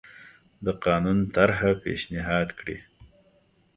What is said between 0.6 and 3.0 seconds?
د قانون طرحه پېشنهاد کړي.